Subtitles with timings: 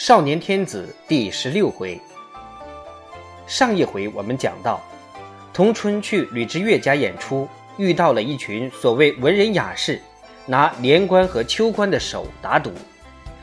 [0.00, 2.00] 少年天子第十六回。
[3.46, 4.80] 上一回我们讲到，
[5.52, 10.00] 童春去吕之岳家演出，遇到了一群所谓文人雅士，
[10.46, 12.72] 拿连官和秋官的手打赌，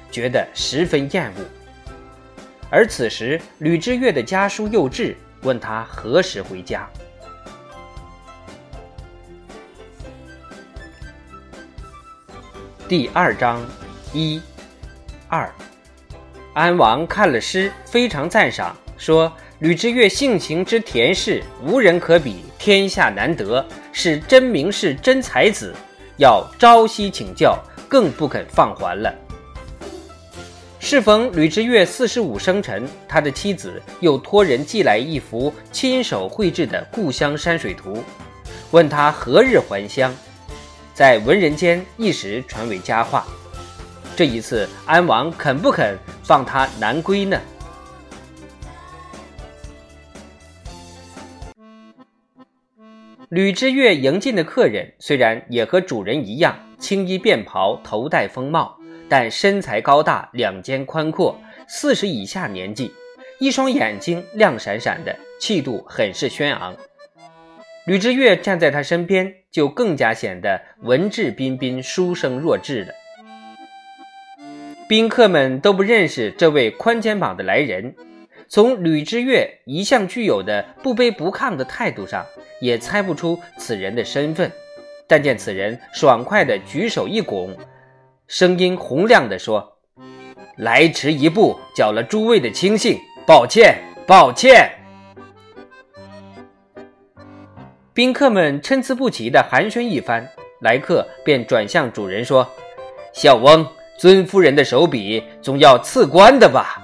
[0.10, 1.46] 觉得十分厌恶。
[2.72, 6.90] 而此时吕之岳的家书又至，问他何时回家。
[12.88, 13.64] 第二章
[14.12, 14.42] 一
[15.28, 15.48] 二。
[16.58, 25.72] 安王看了诗，非常赞赏，说：“吕之岳性情之恬适，无人可比，天下难得，是真名士、真才子，
[26.18, 29.14] 要朝夕请教，更不肯放还了。”
[30.82, 38.04] 适逢吕之岳四十五生辰，他的妻子又托人寄来一幅亲手绘制的故乡山水图，
[38.72, 40.12] 问他何日还乡，
[40.96, 43.28] 在文人间一时传为佳话。
[44.18, 45.96] 这一次，安王肯不肯？
[46.24, 47.40] 放他南归呢？
[53.30, 58.76] 吕之岳迎进的客人虽然也和主人一样青衣便袍、头戴风帽，
[59.08, 62.92] 但身材高大，两肩宽阔，四十以下年纪，
[63.38, 66.76] 一双眼睛亮闪闪的，气度很是轩昂。
[67.86, 72.92] 吕之岳站在他身边，就更加显得文质彬彬、书生弱智了。
[74.88, 77.94] 宾客们都不认识这位宽肩膀的来人，
[78.48, 82.26] 从吕之岳一向具有的不卑不亢的态度上，
[82.62, 84.50] 也猜不出此人的身份。
[85.06, 87.58] 但见此人爽快地举手一拱，
[88.28, 89.78] 声音洪亮地说
[90.56, 94.72] ：“来迟一步，搅了诸位的清兴，抱歉，抱歉。”
[97.94, 100.30] 宾客们参差不齐地寒暄一番，
[100.62, 102.50] 来客便转向主人说
[103.12, 106.82] ：“小翁。”尊夫人的手笔总要赐官的吧？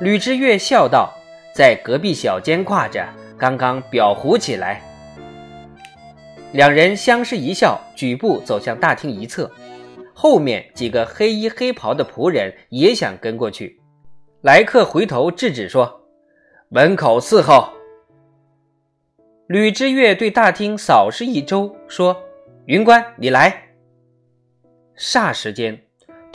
[0.00, 1.10] 吕之岳笑道，
[1.54, 3.02] 在隔壁小间挂着，
[3.38, 4.82] 刚刚裱糊起来。
[6.52, 9.50] 两人相视一笑，举步走向大厅一侧，
[10.12, 13.80] 后面几个黑衣黑袍的仆人也想跟过去。
[14.42, 16.02] 来客回头制止说
[16.68, 17.72] ：“门口伺候。”
[19.48, 22.22] 吕之岳对大厅扫视一周，说
[22.66, 23.62] ：“云官，你来。”
[24.98, 25.85] 霎时间。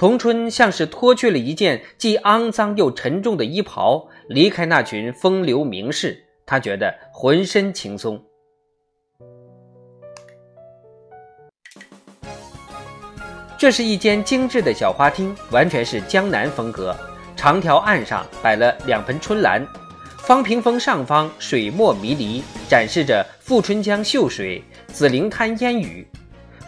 [0.01, 8.19] 童春像是脱去了一件既肮脏又沉重的衣袍，离开那群风流名士，他觉得浑身轻松。
[13.55, 16.97] 这是一间精致的小花厅，完全是江南风格。
[17.35, 19.63] 长条案上摆了两盆春兰，
[20.17, 26.07] 方屏风上方水墨迷离，展示着富春江秀水、紫菱滩烟雨。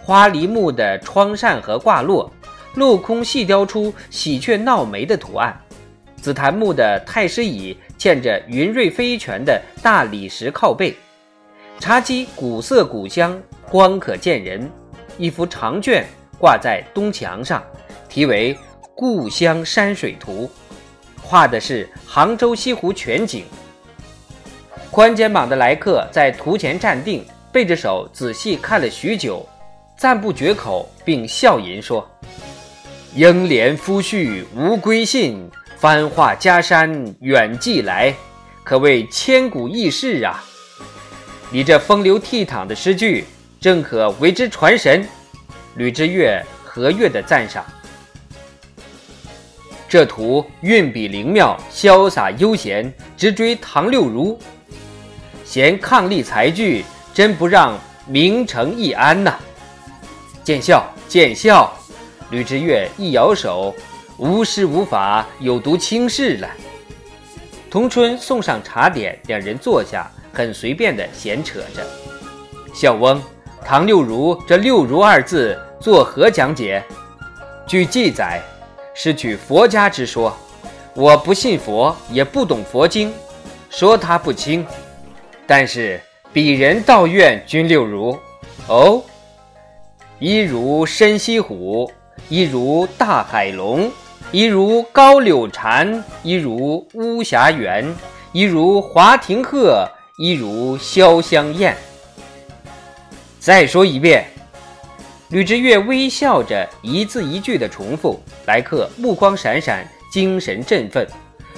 [0.03, 2.31] 花梨木的窗扇和挂落。
[2.75, 5.55] 镂空细雕出喜鹊闹梅的图案，
[6.19, 10.95] 紫檀木的太师椅嵌着云瑞飞泉的大理石靠背，
[11.79, 13.39] 茶几古色古香，
[13.69, 14.69] 光可见人。
[15.19, 16.03] 一幅长卷
[16.39, 17.63] 挂在东墙上，
[18.09, 18.55] 题为
[18.95, 20.49] 《故乡山水图》，
[21.21, 23.45] 画的是杭州西湖全景。
[24.89, 29.47] 宽肩膀的来客在图前站定，背着手仔细看了许久，
[29.95, 32.09] 赞不绝口，并笑吟说。
[33.15, 35.47] 英莲夫婿无归信，
[35.77, 38.11] 翻画家山远寄来，
[38.63, 40.43] 可谓千古异事啊！
[41.51, 43.25] 你这风流倜傥的诗句，
[43.61, 45.07] 正可为之传神。
[45.75, 47.63] 吕之岳和悦的赞赏。
[49.87, 54.39] 这图运笔灵妙，潇洒悠闲，直追唐六如，
[55.45, 59.35] 嫌伉俪才具，真不让名成易安呐！
[60.43, 61.71] 见笑，见笑。
[62.33, 63.73] 吕之岳一摇手，
[64.17, 66.49] 无师无法，有读轻视了。
[67.69, 71.85] 童春送上茶点，两人坐下，很随便的闲扯着。
[72.73, 73.21] 笑翁，
[73.63, 76.83] 唐六如这“六如”二字作何讲解？
[77.67, 78.41] 据记载，
[78.95, 80.35] 是取佛家之说。
[80.95, 83.13] 我不信佛，也不懂佛经，
[83.69, 84.65] 说他不清。
[85.45, 86.01] 但是
[86.33, 88.17] 鄙人倒愿君六如。
[88.67, 89.03] 哦，
[90.17, 91.91] 一如深西湖。
[92.29, 93.91] 一如大海龙，
[94.31, 97.93] 一如高柳蝉，一如巫峡猿，
[98.31, 99.87] 一如华亭鹤，
[100.17, 101.75] 一如潇湘燕。
[103.39, 104.25] 再说一遍。
[105.29, 108.19] 吕之岳微笑着，一字一句地重复。
[108.45, 111.07] 来客目光闪闪，精神振奋，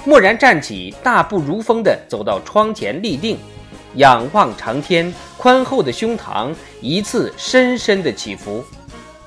[0.05, 3.37] 蓦然站起，大步如风地走到窗前立定，
[3.95, 8.63] 仰望长天，宽厚的胸膛一次深深的起伏。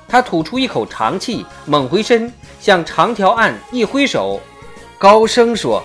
[0.09, 4.41] 他吐出一口长气，猛回身，向长条案一挥手，
[4.97, 5.83] 高声说：“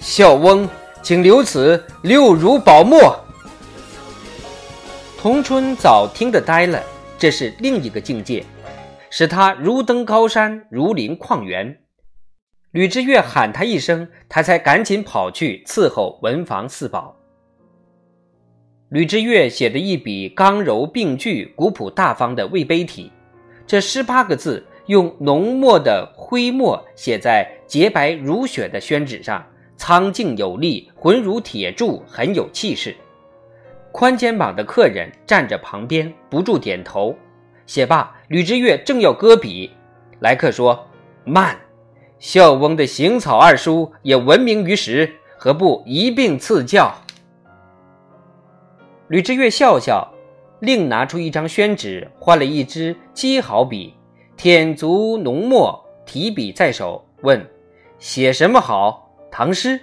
[0.00, 0.68] 孝翁，
[1.00, 3.16] 请留此，六如宝墨。”
[5.16, 6.82] 童春早听得呆了，
[7.16, 8.44] 这是另一个境界，
[9.08, 11.78] 使他如登高山，如临旷原。
[12.72, 17.14] 吕之岳喊他一声，他才赶紧跑去伺候文房四宝。
[18.88, 23.12] 吕之岳写的一笔刚柔并具、古朴大方的魏碑体，
[23.72, 29.42] 这十八个字用浓墨的灰墨写在洁白如雪的宣纸上，
[29.78, 32.94] 苍劲有力，浑如铁柱，很有气势。
[33.90, 37.16] 宽肩膀的客人站着旁边，不住点头。
[37.64, 39.70] 写罢，吕之岳正要搁笔，
[40.20, 40.86] 来客说
[41.24, 41.58] ：“慢。”
[42.20, 46.94] 孝翁的行草二书也闻名于时，何不一并赐教？
[49.08, 50.11] 吕之岳笑笑，
[50.62, 53.94] 另拿出一张宣纸，换了一支鸡毫笔，
[54.36, 57.44] 舔足浓墨，提笔在手，问
[57.98, 59.12] ：“写什么好？
[59.28, 59.80] 唐诗？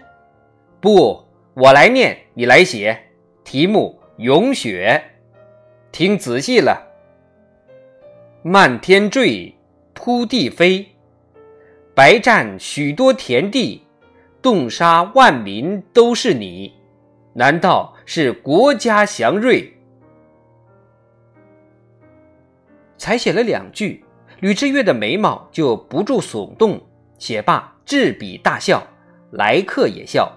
[0.80, 1.22] 不，
[1.54, 2.98] 我来念，你来写。
[3.44, 5.04] 题目《咏雪》，
[5.92, 6.88] 听仔细了。
[8.42, 9.54] 漫天坠，
[9.94, 10.88] 铺地飞。”
[11.94, 13.84] 白占许多田地，
[14.42, 16.72] 冻杀万民都是你，
[17.34, 19.74] 难道是国家祥瑞？
[23.00, 24.06] 才写了两句，
[24.42, 26.80] 吕志岳的眉毛就不住耸动。
[27.18, 28.86] 写罢，执笔大笑，
[29.32, 30.32] 来客也笑，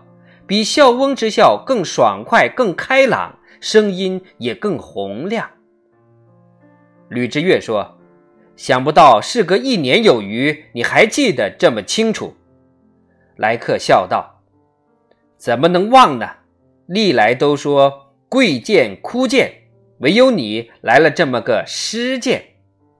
[0.47, 5.51] 比笑翁之笑更爽快、更开朗，声音也更洪亮。
[7.11, 7.99] 吕志岳说。
[8.55, 12.37] 想不到事隔一年有余，你还记得这么清楚。
[13.37, 14.43] 来客笑道
[15.37, 16.29] ：“怎么能忘呢？
[16.87, 19.51] 历来都说贵贱枯贱，
[20.01, 22.45] 唯有你来了这么个失剑，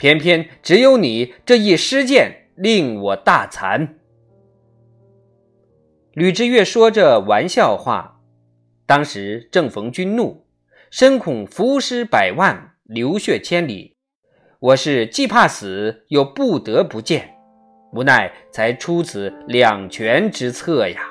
[0.03, 3.91] 偏偏只有你这一失剑令我大惭。”
[6.13, 8.21] 吕之岳说着玩笑话，
[8.85, 10.45] 当时正逢君怒，
[10.91, 13.95] 深恐浮尸百万，流血千里。
[14.59, 17.37] 我是既怕死又不得不见，
[17.93, 21.11] 无奈才出此两全之策呀。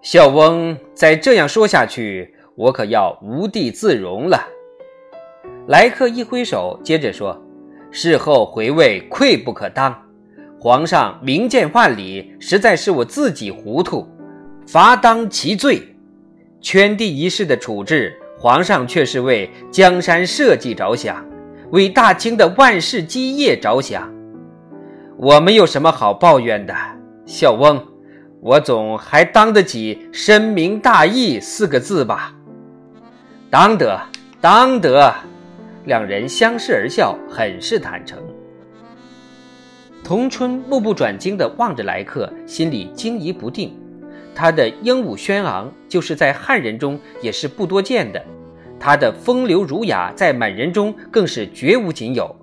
[0.00, 4.44] 孝翁再这样说下去，我可要无地自容了。
[5.66, 7.40] 来客一挥手，接着说
[7.90, 9.96] ：“事后回味，愧不可当。
[10.58, 14.08] 皇上明鉴万里，实在是我自己糊涂，
[14.66, 15.82] 罚当其罪。
[16.60, 21.24] 圈地一事的处置。”皇上却是为江山社稷着想，
[21.70, 24.12] 为大清的万世基业着想，
[25.16, 26.74] 我们有什么好抱怨的？
[27.24, 27.80] 孝翁，
[28.40, 32.34] 我总还当得起“深明大义”四个字吧？
[33.48, 34.00] 当得，
[34.40, 35.14] 当得。
[35.84, 38.18] 两人相视而笑，很是坦诚。
[40.04, 43.76] 童春目不转睛地望着来客，心里惊疑不定。
[44.34, 48.20] 他的英武轩昂，就是在汉人中也是不多见的；
[48.80, 52.34] 他的风流儒雅，在满人中更是绝无仅有。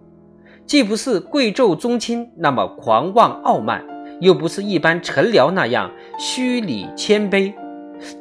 [0.65, 3.83] 既不似贵胄宗亲那么狂妄傲慢，
[4.21, 7.51] 又不似一般臣僚那样虚礼谦卑。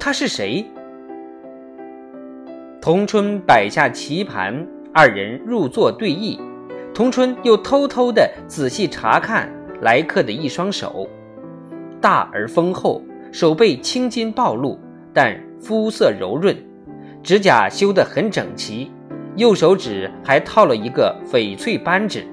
[0.01, 0.65] 他是谁？
[2.81, 6.39] 童春摆下棋盘，二人入座对弈。
[6.95, 9.49] 童春又偷偷地仔细查看
[9.83, 11.09] 来客的一双手，
[12.01, 13.03] 大而丰厚。
[13.31, 14.81] 手背青筋暴露，
[15.13, 16.57] 但肤色柔润，
[17.23, 18.91] 指甲修得很整齐，
[19.37, 22.27] 右手指还套了一个翡翠扳指，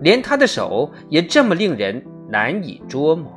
[0.00, 3.32] 连他的手也这么令人难以捉摸。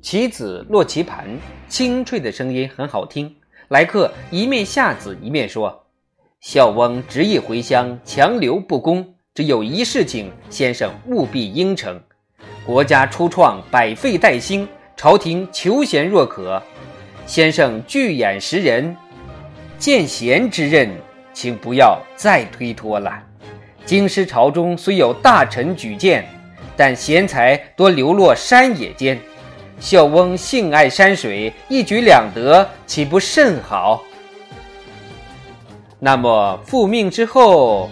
[0.00, 1.26] 棋子落棋盘，
[1.66, 3.34] 清脆的声音很好听。
[3.68, 5.84] 来客一面下子一面说
[6.40, 12.00] ：“孝翁执意回乡，强留不公。”只有一事情，先生务必应承。
[12.64, 16.62] 国家初创，百废待兴，朝廷求贤若渴。
[17.26, 18.96] 先生巨眼识人，
[19.76, 20.88] 见贤之任，
[21.32, 23.20] 请不要再推脱了。
[23.84, 26.24] 京师朝中虽有大臣举荐，
[26.76, 29.18] 但贤才多流落山野间。
[29.80, 34.02] 孝翁性爱山水，一举两得，岂不甚好？
[35.98, 37.90] 那么复命之后？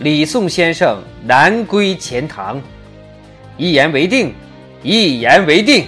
[0.00, 2.60] 李宋先生南归钱塘，
[3.56, 4.34] 一言为定，
[4.82, 5.86] 一言为定。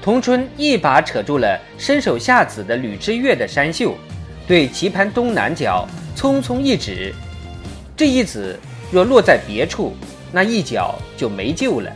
[0.00, 3.94] 童春一把扯住了伸手下子的吕之岳的衫袖，
[4.46, 7.12] 对棋盘东南角匆匆一指。
[7.96, 8.58] 这一子
[8.92, 9.94] 若落在别处，
[10.30, 11.90] 那一角就没救了。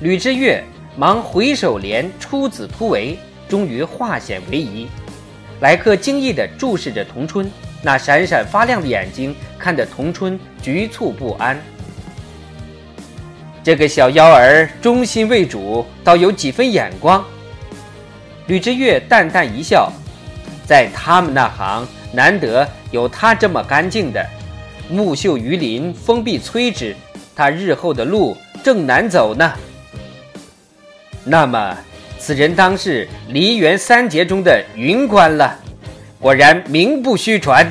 [0.00, 0.64] 吕之岳
[0.96, 3.18] 忙回首连出子突围，
[3.48, 4.88] 终于化险为夷。
[5.60, 7.50] 来客惊异地注视着童春。
[7.82, 11.58] 那闪闪发亮的眼睛看得童春局促不安。
[13.64, 17.24] 这个小妖儿忠心为主，倒有几分眼光。
[18.48, 19.90] 吕之岳淡淡一笑，
[20.66, 24.22] 在他们那行，难得有他这么干净的。
[24.90, 26.94] 木秀于林，风必摧之。
[27.34, 29.50] 他日后的路正难走呢。
[31.24, 31.76] 那么，
[32.18, 35.58] 此人当是梨园三杰中的云官了。
[36.18, 37.70] 果然名不虚传。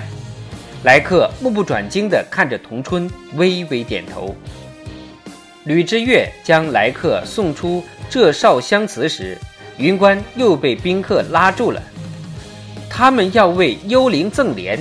[0.84, 4.36] 来客目不转睛地看着童春，微微点头。
[5.66, 9.38] 吕之岳将来客送出这少香祠时，
[9.78, 11.82] 云官又被宾客拉住了。
[12.90, 14.80] 他们要为幽灵赠莲。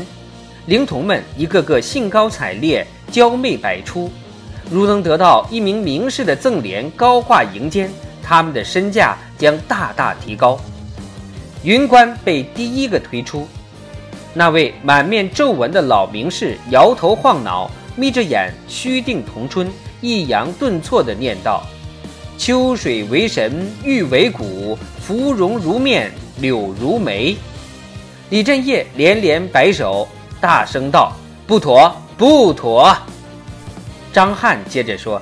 [0.67, 4.11] 灵童们一个个兴高采烈，娇媚百出。
[4.71, 7.91] 如能得到一名名士的赠联，高挂营间，
[8.28, 10.61] 他们的身价将大大提高。
[11.62, 13.49] 云官被第一个推出，
[14.35, 21.62] 那位满面皱纹的老名士摇头晃脑，眯着眼，虚定童春，抑扬顿挫地念道
[22.37, 27.35] ：“秋水为神，玉为骨，芙蓉如面，柳如眉。”
[28.28, 30.06] 李振业连连摆手。
[30.38, 31.16] 大声道
[31.49, 32.94] ：“不妥，不妥！”
[34.12, 35.20] 张翰接着说：“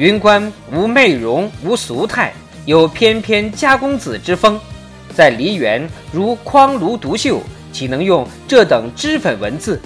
[0.00, 2.32] 云官无媚容，无俗态，
[2.64, 4.58] 有翩翩家公子之风，
[5.14, 9.78] 在梨园如匡庐独秀，岂能用这等脂粉文字？”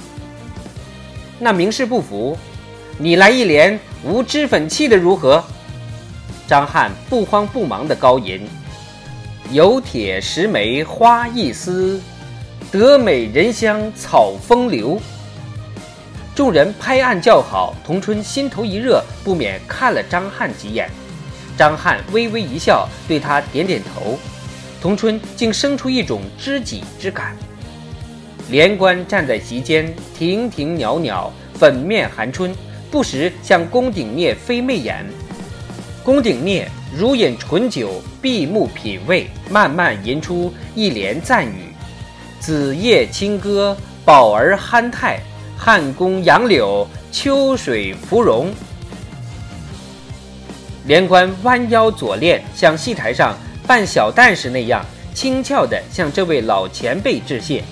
[1.40, 2.38] 那名士不服
[2.96, 5.42] ：“你来一联无脂粉气的如何？”
[6.46, 8.46] 张翰不慌不忙的高吟
[9.50, 12.00] ：“有铁石梅花一丝。”
[12.70, 15.00] 得美人香草风流，
[16.34, 17.74] 众人拍案叫好。
[17.84, 20.90] 童春心头一热，不免看了张翰几眼。
[21.56, 24.18] 张翰微微一笑，对他点点头。
[24.80, 27.36] 童春竟生出一种知己之感。
[28.50, 32.52] 连官站在席间，亭亭袅袅，粉面含春，
[32.90, 35.06] 不时向宫顶聂飞媚眼。
[36.02, 41.72] 宫顶聂如饮醇酒，闭目品味，慢慢吟出一联赞语。
[42.40, 43.74] 子夜清歌，
[44.04, 45.20] 宝儿酣泰，
[45.64, 48.52] 汉宫杨柳，秋水芙蓉。
[50.84, 53.34] 连官弯腰左练，像戏台上
[53.66, 57.64] 扮小旦时那样轻巧地向这位老前辈致谢。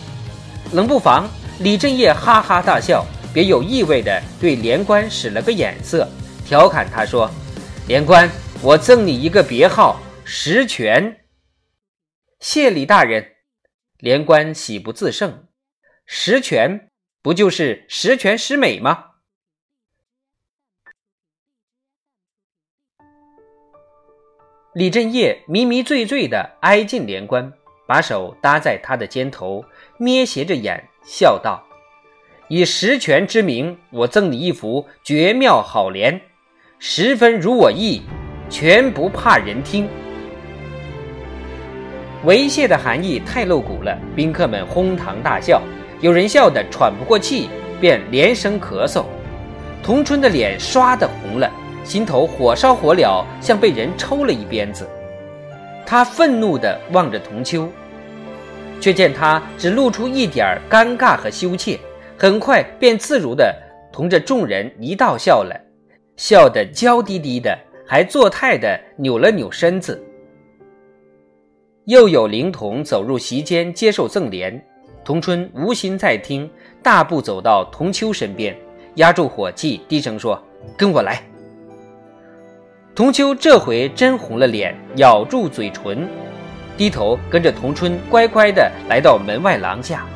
[0.72, 6.08] 冷不防，李振业哈哈大笑，别有意味地对连官使了个眼色，
[6.46, 7.30] 调侃他说
[7.86, 8.26] ：“连官，
[8.62, 11.14] 我赠你一个别号，石泉。”
[12.40, 13.22] 谢李大人。
[13.98, 15.44] 连官喜不自胜，
[16.06, 16.88] 十全
[17.22, 19.10] 不就是十全十美吗？
[24.74, 27.52] 李振业迷迷醉醉的挨近连官，
[27.86, 29.64] 把手搭在他的肩头，
[29.98, 31.64] 眯斜着眼笑道
[32.50, 36.20] ：“以十全之名，我赠你一幅绝妙好联，
[36.80, 38.02] 十分如我意，
[38.50, 39.88] 全不怕人听。”
[42.26, 45.62] 猥亵的含义太露骨了，宾客们哄堂大笑，
[46.02, 47.48] 有人笑得喘不过气，
[47.80, 49.04] 便连声咳嗽。
[49.84, 51.48] 童春的脸唰的红了，
[51.84, 54.84] 心头火烧火燎，像被人抽了一鞭子。
[55.86, 57.68] 他愤怒地望着童秋，
[58.80, 61.78] 却见他只露出一点尴尬和羞怯，
[62.18, 63.54] 很快便自如地
[63.92, 65.54] 同着众人一道笑了，
[66.16, 67.56] 笑得娇滴滴的，
[67.86, 70.04] 还作态地扭了扭身子。
[71.84, 74.64] 又有灵童走入席间接受赠联，
[75.04, 76.48] 童春无心再听，
[76.80, 78.56] 大步走到童秋身边，
[78.94, 80.40] 压住火气，低声说
[80.78, 81.20] ：“跟我来。”
[82.94, 86.08] 童秋这回真红了脸，咬住嘴唇，
[86.76, 90.06] 低头跟着童春乖乖地来到门外廊下。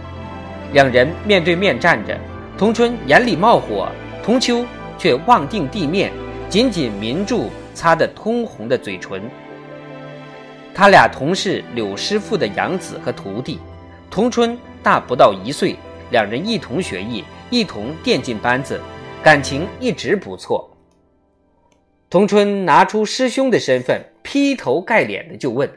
[0.72, 2.16] 两人面对面站着，
[2.56, 3.88] 童春眼里冒火，
[4.22, 4.64] 童秋
[4.96, 6.12] 却望定地面，
[6.48, 9.20] 紧紧抿住擦得通红的嘴唇。
[10.72, 13.58] 他俩同是柳师傅的养子和徒弟，
[14.10, 15.74] 童春大不到一岁，
[16.12, 18.80] 两人一同学艺，一同垫进班子，
[19.20, 20.70] 感情一直不错。
[22.08, 25.68] 童春拿出师兄的身份，劈头盖脸的就问：“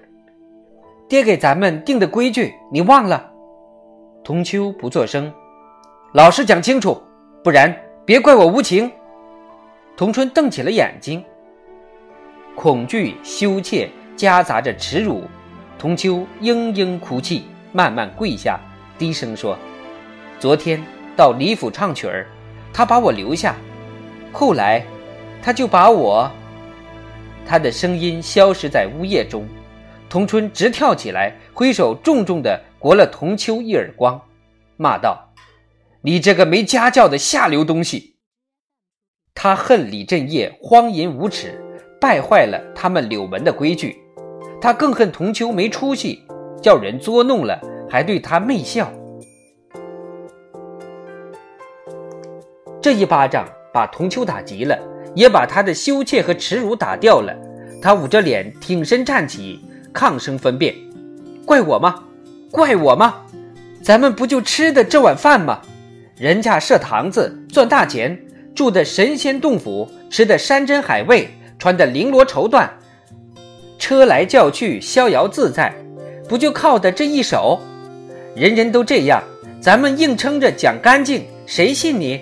[1.10, 3.32] 爹给咱们定的规矩，你忘了？”
[4.24, 5.34] 童秋不作声，
[6.14, 7.02] 老实讲清楚，
[7.44, 7.76] 不然
[8.06, 8.92] 别怪我无情。
[9.98, 11.26] 童春瞪起了眼睛，
[12.56, 13.90] 恐惧、羞怯。
[14.16, 15.24] 夹杂着耻辱，
[15.80, 18.60] 童秋嘤嘤哭泣，慢慢跪下，
[19.00, 19.58] 低声说
[20.40, 20.84] ：“昨天
[21.16, 22.28] 到李府唱曲儿，
[22.74, 23.56] 他把我留下，
[24.32, 24.86] 后来
[25.42, 26.30] 他就把我……”
[27.48, 29.48] 他的声音消失在呜咽中，
[30.10, 34.22] 童春直跳起来，挥手重重地掴了童秋一耳光，
[34.76, 35.34] 骂道
[36.04, 38.18] ：“你这个没家教的下流东西！”
[39.34, 41.64] 他恨李振业荒淫无耻，
[42.02, 43.96] 败坏了他们柳门的规矩；
[44.62, 46.22] 他更恨童秋没出息，
[46.62, 48.92] 叫人捉弄了还对他媚笑。
[52.82, 54.78] 这一巴掌把童秋打急了，
[55.16, 57.36] 也把他的羞怯和耻辱打掉了。
[57.82, 59.60] 他捂着脸挺身站起，
[59.94, 60.76] 抗声分辨
[61.46, 62.04] ：“怪我吗？
[62.52, 63.26] 怪我吗？
[63.82, 65.62] 咱们不就吃的这碗饭吗？
[66.16, 68.18] 人家设堂子赚大钱。”
[68.56, 72.68] 住的神仙洞府，吃的山珍海味，穿的绫罗绸缎，
[73.78, 75.74] 车来轿去，逍遥自在，
[76.28, 77.58] 不就靠的这一手？
[78.36, 79.24] 人人都这样，
[79.60, 82.22] 咱们硬撑着讲干净，谁信你？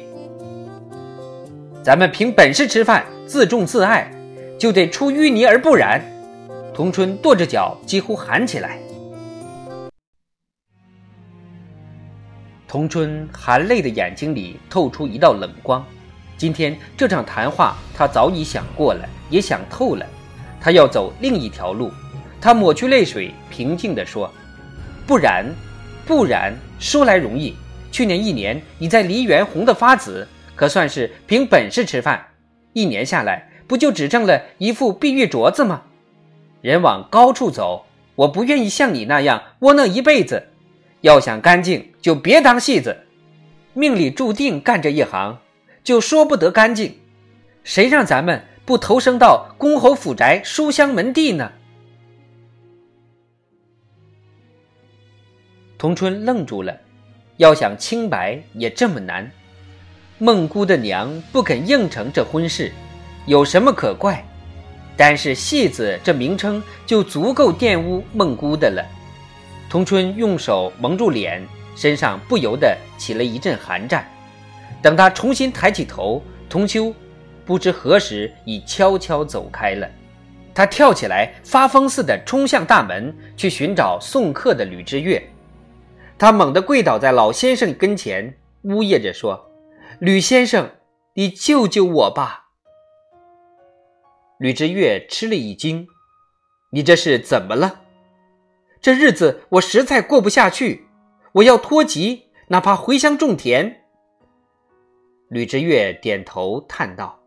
[1.84, 4.10] 咱们凭本事吃饭，自重自爱，
[4.58, 6.02] 就得出淤泥而不染。
[6.74, 8.80] 童春跺着脚，几乎喊起来。
[12.68, 15.86] 童春含泪的眼睛里透出一道冷光。
[16.38, 20.06] 今天这场谈话，他早已想过了，也想透了。
[20.60, 21.92] 他要走另一条路。
[22.40, 24.32] 他抹去泪水，平静地说
[25.08, 25.46] ：“不然，
[26.08, 27.54] 不然，说来容易。
[27.92, 32.26] 去年一年，你在梨园红得发紫，可算是凭本事吃饭。
[32.72, 35.82] 一年下来，不就只挣了一副碧玉镯子吗？
[36.62, 37.86] 人往高处走，
[38.16, 40.48] 我不愿意像你那样窝囊一辈子。
[41.02, 42.96] 要想干净，就别当戏子，
[43.74, 45.40] 命里注定干这一行。”
[45.84, 46.98] 就说不得干净，
[47.64, 51.52] 谁让咱们不投生到公侯府宅、书香门第呢？
[55.78, 56.76] 童春愣住了，
[57.38, 59.30] 要想清白也这么难。
[60.18, 62.72] 孟姑的娘不肯应承这婚事，
[63.28, 64.26] 有什么可怪？
[64.96, 68.84] 但是戏子这名称就足够玷污孟姑的了。
[69.70, 74.04] 童春用手蒙住脸，身上不由得起了一阵寒战。
[74.82, 76.92] 等他重新抬起头，童秋
[77.46, 79.88] 不知何时已悄悄走开了。
[80.56, 85.22] 他跳起来，发疯似的冲向大门，去寻找送客的吕之月。
[86.20, 89.52] 他猛地跪倒在老先生跟前，呜咽着说
[90.02, 90.72] ：“吕先生，
[91.14, 92.50] 你救救我吧！”
[94.40, 95.88] 吕之月吃了一惊
[96.72, 97.82] ：“你这是怎么了？
[98.82, 100.88] 这日子我实在过不下去，
[101.34, 103.84] 我要脱籍，哪怕回乡种田。”
[105.30, 107.20] 吕之月点头叹道：“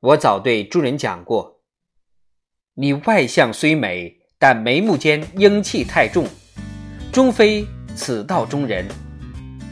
[0.00, 1.60] 我早对诸人讲过，
[2.74, 6.26] 你外相虽美，但眉目间英气太重，
[7.12, 8.86] 终非此道中人。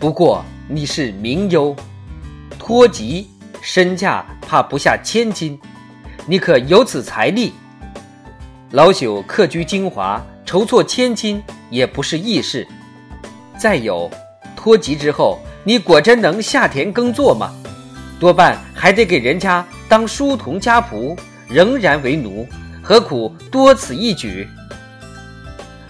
[0.00, 1.74] 不过你是名优，
[2.58, 3.28] 脱籍
[3.60, 5.58] 身价怕不下千金，
[6.26, 7.52] 你可有此财力？
[8.72, 12.66] 老朽客居京华，筹措千金也不是易事。
[13.58, 14.10] 再有，
[14.56, 17.52] 脱籍之后。”你果真能下田耕作吗？
[18.18, 21.14] 多半还得给人家当书童家仆，
[21.46, 22.48] 仍然为奴，
[22.82, 24.48] 何苦多此一举？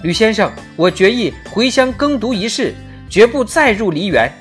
[0.02, 2.72] 吕先生，我决意回乡耕读一事，
[3.10, 4.32] 绝不再入梨园。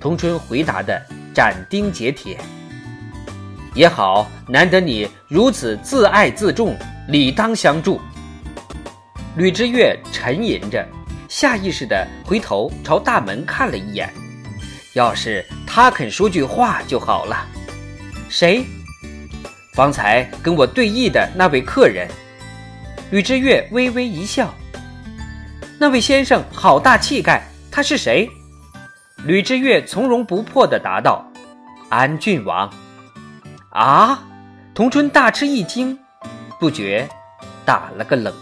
[0.00, 1.00] 童春回答的
[1.32, 2.36] 斩钉截铁。
[3.72, 6.76] 也好，难得你如此自爱自重，
[7.08, 8.00] 理当相助。
[9.36, 10.84] 吕之月沉吟着，
[11.28, 14.12] 下意识地回头朝大门看了一眼。
[14.94, 17.46] 要是他肯说句话就好了。
[18.28, 18.64] 谁？
[19.72, 22.08] 方才跟我对弈的那位客人。
[23.12, 24.52] 吕之月微微一笑。
[25.78, 28.30] 那位先生好大气概，他是谁？
[29.24, 31.24] 吕之月从容不迫地答道
[31.90, 32.70] ：“安郡王。”
[33.70, 34.22] 啊！
[34.74, 35.98] 童春大吃一惊，
[36.60, 37.08] 不觉
[37.64, 38.32] 打了个冷